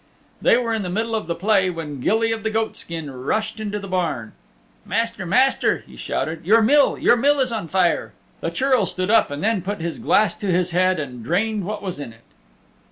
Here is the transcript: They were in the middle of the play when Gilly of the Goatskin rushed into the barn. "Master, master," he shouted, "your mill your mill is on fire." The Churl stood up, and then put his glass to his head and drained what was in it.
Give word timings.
They 0.41 0.57
were 0.57 0.73
in 0.73 0.81
the 0.81 0.89
middle 0.89 1.13
of 1.13 1.27
the 1.27 1.35
play 1.35 1.69
when 1.69 2.01
Gilly 2.01 2.31
of 2.31 2.41
the 2.41 2.49
Goatskin 2.49 3.11
rushed 3.11 3.59
into 3.59 3.77
the 3.77 3.87
barn. 3.87 4.31
"Master, 4.83 5.27
master," 5.27 5.83
he 5.85 5.95
shouted, 5.95 6.43
"your 6.43 6.63
mill 6.63 6.97
your 6.97 7.15
mill 7.15 7.39
is 7.39 7.51
on 7.51 7.67
fire." 7.67 8.11
The 8.39 8.49
Churl 8.49 8.87
stood 8.87 9.11
up, 9.11 9.29
and 9.29 9.43
then 9.43 9.61
put 9.61 9.79
his 9.79 9.99
glass 9.99 10.33
to 10.39 10.47
his 10.47 10.71
head 10.71 10.99
and 10.99 11.23
drained 11.23 11.65
what 11.65 11.83
was 11.83 11.99
in 11.99 12.13
it. 12.13 12.23